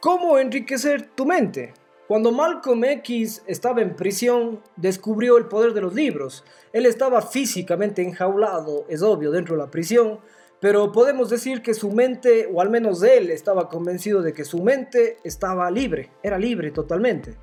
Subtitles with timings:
[0.00, 1.74] ¿Cómo enriquecer tu mente?
[2.06, 6.44] Cuando Malcolm X estaba en prisión, descubrió el poder de los libros.
[6.72, 10.20] Él estaba físicamente enjaulado, es obvio, dentro de la prisión,
[10.60, 14.62] pero podemos decir que su mente, o al menos él, estaba convencido de que su
[14.62, 17.34] mente estaba libre, era libre totalmente.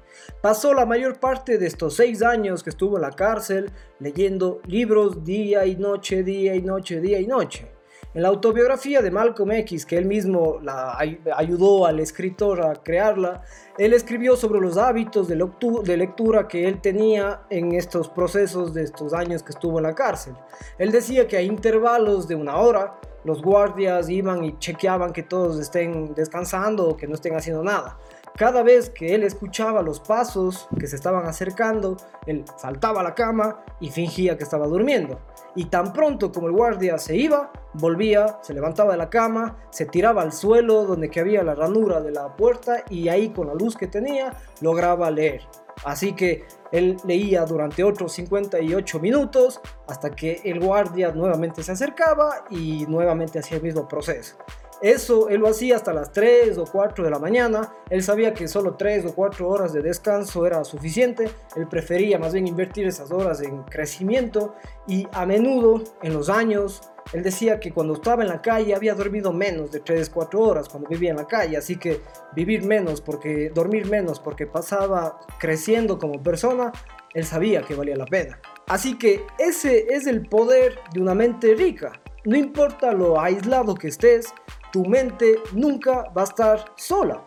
[0.42, 3.70] Pasó la mayor parte de estos seis años que estuvo en la cárcel
[4.00, 7.76] leyendo libros día y noche, día y noche, día y noche.
[8.16, 13.42] En la autobiografía de Malcolm X, que él mismo la ayudó al escritor a crearla,
[13.78, 15.36] él escribió sobre los hábitos de,
[15.98, 20.34] lectura que él tenía en estos procesos de estos años que estuvo en la cárcel.
[20.78, 25.60] Él decía que a intervalos de una hora, los guardias iban y chequeaban que todos
[25.60, 27.98] estén descansando o que no estén haciendo nada.
[28.38, 33.16] Cada vez que él escuchaba los pasos que se estaban acercando, él saltaba a la
[33.16, 35.22] cama y fingía que estaba durmiendo
[35.56, 39.86] y tan pronto como el guardia se iba, volvía, se levantaba de la cama, se
[39.86, 43.54] tiraba al suelo donde que había la ranura de la puerta y ahí con la
[43.54, 45.42] luz que tenía lograba leer.
[45.86, 52.46] Así que él leía durante otros 58 minutos hasta que el guardia nuevamente se acercaba
[52.50, 54.36] y nuevamente hacía el mismo proceso.
[54.86, 57.74] Eso él lo hacía hasta las 3 o 4 de la mañana.
[57.90, 61.28] Él sabía que solo 3 o 4 horas de descanso era suficiente.
[61.56, 64.54] Él prefería más bien invertir esas horas en crecimiento
[64.88, 66.84] y a menudo en los años
[67.14, 70.70] él decía que cuando estaba en la calle había dormido menos de 3 4 horas
[70.70, 72.02] cuando vivía en la calle, así que
[72.36, 76.72] vivir menos porque dormir menos porque pasaba creciendo como persona,
[77.16, 78.40] él sabía que valía la pena.
[78.68, 81.94] Así que ese es el poder de una mente rica.
[82.26, 84.34] No importa lo aislado que estés,
[84.76, 87.24] tu mente nunca va a estar sola.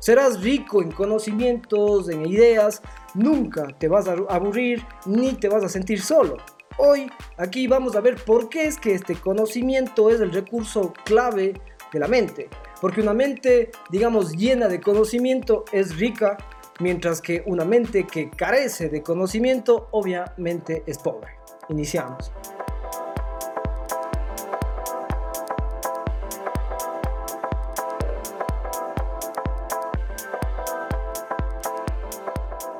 [0.00, 2.82] Serás rico en conocimientos, en ideas,
[3.14, 6.38] nunca te vas a aburrir ni te vas a sentir solo.
[6.78, 11.54] Hoy aquí vamos a ver por qué es que este conocimiento es el recurso clave
[11.92, 12.48] de la mente.
[12.80, 16.36] Porque una mente, digamos, llena de conocimiento es rica,
[16.80, 21.30] mientras que una mente que carece de conocimiento obviamente es pobre.
[21.68, 22.32] Iniciamos.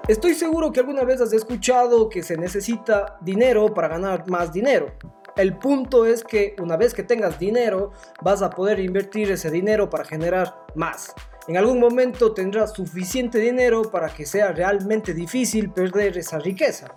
[0.08, 4.88] Estoy seguro que alguna vez has escuchado que se necesita dinero para ganar más dinero.
[5.36, 9.88] El punto es que una vez que tengas dinero, vas a poder invertir ese dinero
[9.88, 11.14] para generar más.
[11.46, 16.92] En algún momento tendrás suficiente dinero para que sea realmente difícil perder esa riqueza.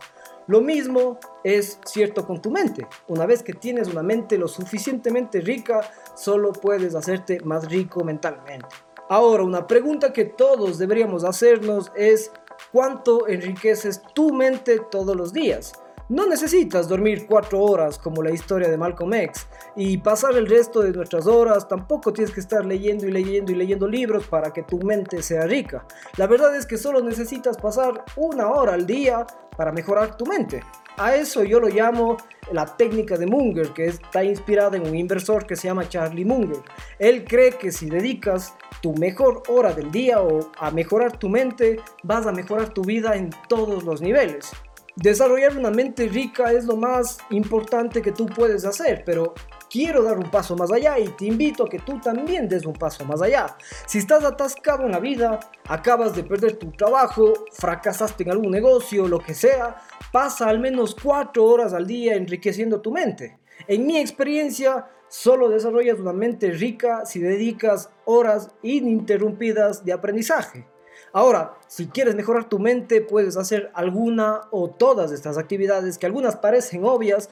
[0.47, 2.87] Lo mismo es cierto con tu mente.
[3.07, 5.81] Una vez que tienes una mente lo suficientemente rica,
[6.15, 8.65] solo puedes hacerte más rico mentalmente.
[9.09, 12.31] Ahora, una pregunta que todos deberíamos hacernos es
[12.71, 15.73] cuánto enriqueces tu mente todos los días.
[16.07, 20.81] No necesitas dormir cuatro horas como la historia de Malcolm X y pasar el resto
[20.81, 21.67] de nuestras horas.
[21.67, 25.47] Tampoco tienes que estar leyendo y leyendo y leyendo libros para que tu mente sea
[25.47, 25.83] rica.
[26.17, 29.25] La verdad es que solo necesitas pasar una hora al día
[29.57, 30.61] para mejorar tu mente.
[30.97, 32.15] A eso yo lo llamo
[32.53, 36.61] la técnica de Munger, que está inspirada en un inversor que se llama Charlie Munger.
[36.99, 41.81] Él cree que si dedicas tu mejor hora del día o a mejorar tu mente,
[42.03, 44.51] vas a mejorar tu vida en todos los niveles.
[44.95, 49.33] Desarrollar una mente rica es lo más importante que tú puedes hacer, pero
[49.69, 52.71] quiero dar un paso más allá y te invito a que tú también des un
[52.71, 53.57] paso más allá.
[53.87, 59.05] Si estás atascado en la vida, acabas de perder tu trabajo, fracasaste en algún negocio,
[59.05, 59.75] lo que sea,
[60.15, 63.37] pasa al menos cuatro horas al día enriqueciendo tu mente.
[63.67, 70.65] En mi experiencia, solo desarrollas una mente rica si dedicas horas ininterrumpidas de aprendizaje.
[71.11, 76.37] Ahora, si quieres mejorar tu mente, puedes hacer alguna o todas estas actividades que algunas
[76.37, 77.29] parecen obvias,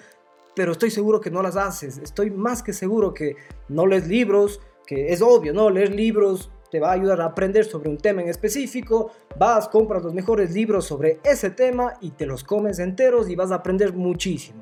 [0.54, 2.00] pero estoy seguro que no las haces.
[2.00, 3.38] Estoy más que seguro que
[3.70, 5.70] no lees libros, que es obvio, ¿no?
[5.70, 10.02] Leer libros te va a ayudar a aprender sobre un tema en específico, vas, compras
[10.02, 13.94] los mejores libros sobre ese tema y te los comes enteros y vas a aprender
[13.94, 14.60] muchísimo.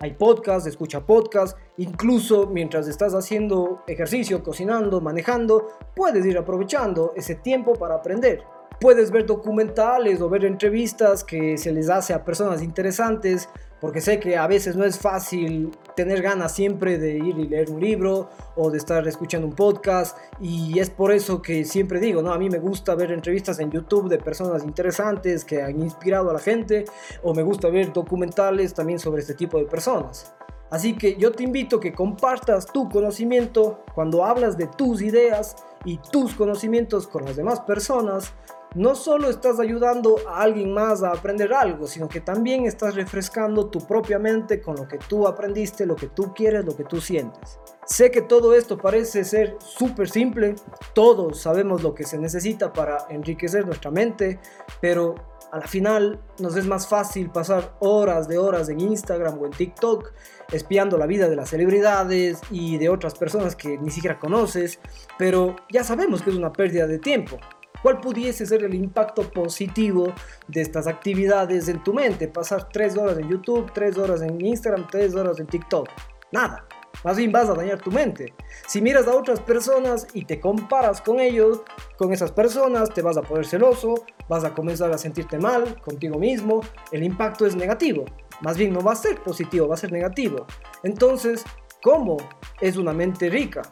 [0.00, 7.36] Hay podcasts, escucha podcasts, incluso mientras estás haciendo ejercicio, cocinando, manejando, puedes ir aprovechando ese
[7.36, 8.42] tiempo para aprender.
[8.80, 13.48] Puedes ver documentales o ver entrevistas que se les hace a personas interesantes
[13.82, 17.68] porque sé que a veces no es fácil tener ganas siempre de ir y leer
[17.68, 22.22] un libro o de estar escuchando un podcast y es por eso que siempre digo,
[22.22, 22.32] ¿no?
[22.32, 26.34] A mí me gusta ver entrevistas en YouTube de personas interesantes que han inspirado a
[26.34, 26.84] la gente
[27.24, 30.32] o me gusta ver documentales también sobre este tipo de personas.
[30.70, 35.56] Así que yo te invito a que compartas tu conocimiento cuando hablas de tus ideas
[35.84, 38.32] y tus conocimientos con las demás personas
[38.74, 43.68] no solo estás ayudando a alguien más a aprender algo, sino que también estás refrescando
[43.68, 47.00] tu propia mente con lo que tú aprendiste, lo que tú quieres, lo que tú
[47.00, 47.58] sientes.
[47.84, 50.54] Sé que todo esto parece ser súper simple,
[50.94, 54.40] todos sabemos lo que se necesita para enriquecer nuestra mente,
[54.80, 55.14] pero
[55.50, 59.52] a la final nos es más fácil pasar horas de horas en Instagram o en
[59.52, 60.12] TikTok
[60.50, 64.78] espiando la vida de las celebridades y de otras personas que ni siquiera conoces,
[65.18, 67.38] pero ya sabemos que es una pérdida de tiempo.
[67.82, 70.12] ¿Cuál pudiese ser el impacto positivo
[70.46, 72.28] de estas actividades en tu mente?
[72.28, 75.88] Pasar tres horas en YouTube, tres horas en Instagram, tres horas en TikTok.
[76.30, 76.64] Nada.
[77.04, 78.32] Más bien vas a dañar tu mente.
[78.68, 81.62] Si miras a otras personas y te comparas con ellos,
[81.96, 86.18] con esas personas, te vas a poner celoso, vas a comenzar a sentirte mal contigo
[86.18, 86.60] mismo,
[86.92, 88.04] el impacto es negativo.
[88.42, 90.46] Más bien no va a ser positivo, va a ser negativo.
[90.84, 91.44] Entonces,
[91.82, 92.18] ¿cómo
[92.60, 93.62] es una mente rica?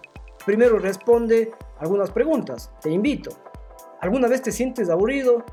[0.45, 2.73] Primero responde algunas preguntas.
[2.81, 3.50] Te invito.
[4.00, 5.44] ¿Alguna vez te sientes aburrido?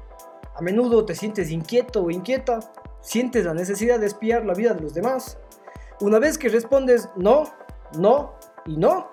[0.56, 2.60] ¿A menudo te sientes inquieto o inquieta?
[3.02, 5.38] ¿Sientes la necesidad de espiar la vida de los demás?
[6.00, 7.44] Una vez que respondes no,
[7.98, 8.36] no
[8.66, 9.12] y no,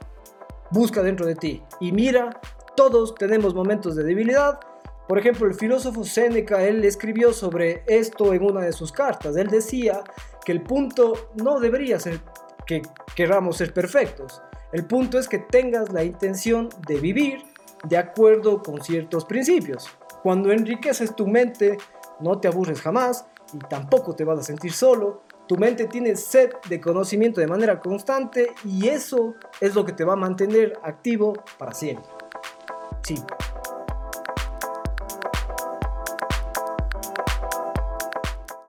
[0.70, 2.40] busca dentro de ti y mira,
[2.76, 4.60] todos tenemos momentos de debilidad.
[5.08, 9.36] Por ejemplo, el filósofo Séneca, él escribió sobre esto en una de sus cartas.
[9.36, 10.02] Él decía
[10.44, 12.20] que el punto no debería ser
[12.66, 12.82] que
[13.14, 14.42] queramos ser perfectos.
[14.72, 17.53] El punto es que tengas la intención de vivir
[17.88, 19.88] de acuerdo con ciertos principios.
[20.22, 21.76] Cuando enriqueces tu mente,
[22.20, 25.22] no te aburres jamás y tampoco te vas a sentir solo.
[25.46, 30.04] Tu mente tiene sed de conocimiento de manera constante y eso es lo que te
[30.04, 32.08] va a mantener activo para siempre.
[33.02, 33.16] Sí.